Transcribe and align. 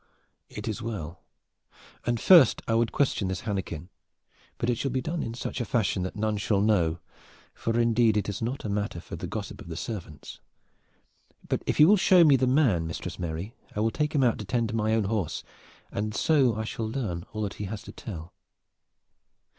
"It 0.49 0.67
is 0.67 0.81
well. 0.81 1.21
And 2.07 2.19
first 2.19 2.63
I 2.67 2.73
would 2.73 2.91
question 2.91 3.27
this 3.27 3.41
Hannekin; 3.41 3.89
but 4.57 4.67
it 4.67 4.79
shall 4.79 4.89
be 4.89 4.99
done 4.99 5.21
in 5.21 5.35
such 5.35 5.61
a 5.61 5.63
fashion 5.63 6.01
that 6.01 6.15
none 6.15 6.37
shall 6.37 6.59
know, 6.59 6.97
for 7.53 7.79
indeed 7.79 8.17
it 8.17 8.27
is 8.27 8.41
not 8.41 8.65
a 8.65 8.67
matter 8.67 8.99
for 8.99 9.15
the 9.15 9.27
gossip 9.27 9.61
of 9.61 9.77
servants. 9.77 10.39
But 11.47 11.61
if 11.67 11.79
you 11.79 11.87
will 11.87 11.97
show 11.97 12.23
me 12.23 12.35
the 12.35 12.47
man, 12.47 12.87
Mistress 12.87 13.19
Mary, 13.19 13.53
I 13.75 13.79
will 13.81 13.91
take 13.91 14.15
him 14.15 14.23
out 14.23 14.39
to 14.39 14.45
tend 14.45 14.73
my 14.73 14.95
own 14.95 15.03
horse, 15.03 15.43
and 15.91 16.15
so 16.15 16.55
I 16.55 16.63
shall 16.63 16.89
learn 16.89 17.23
all 17.31 17.43
that 17.43 17.53
he 17.61 17.65
has 17.65 17.83
to 17.83 17.91
tell." 17.91 18.33